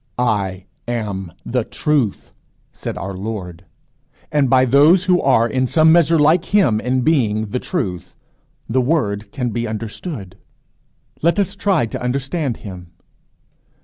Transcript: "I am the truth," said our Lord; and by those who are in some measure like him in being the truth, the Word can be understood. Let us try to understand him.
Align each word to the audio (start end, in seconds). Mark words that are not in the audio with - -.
"I 0.17 0.65
am 0.87 1.31
the 1.45 1.63
truth," 1.63 2.33
said 2.73 2.97
our 2.97 3.13
Lord; 3.15 3.65
and 4.31 4.49
by 4.49 4.65
those 4.65 5.03
who 5.03 5.21
are 5.21 5.47
in 5.47 5.67
some 5.67 5.91
measure 5.91 6.17
like 6.17 6.45
him 6.45 6.79
in 6.79 7.01
being 7.03 7.49
the 7.51 7.59
truth, 7.59 8.15
the 8.67 8.81
Word 8.81 9.31
can 9.31 9.51
be 9.51 9.67
understood. 9.67 10.39
Let 11.21 11.37
us 11.37 11.55
try 11.55 11.85
to 11.85 12.01
understand 12.01 12.57
him. 12.65 12.93